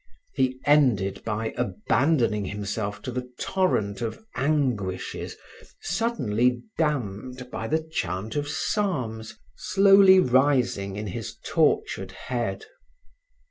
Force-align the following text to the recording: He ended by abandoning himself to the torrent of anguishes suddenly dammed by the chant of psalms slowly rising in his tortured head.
He 0.33 0.59
ended 0.65 1.23
by 1.23 1.53
abandoning 1.57 2.45
himself 2.45 3.03
to 3.03 3.11
the 3.11 3.31
torrent 3.39 4.01
of 4.01 4.25
anguishes 4.35 5.37
suddenly 5.79 6.63
dammed 6.75 7.51
by 7.51 7.67
the 7.67 7.83
chant 7.91 8.35
of 8.35 8.47
psalms 8.49 9.37
slowly 9.55 10.19
rising 10.19 10.95
in 10.95 11.05
his 11.05 11.37
tortured 11.45 12.13
head. 12.13 12.65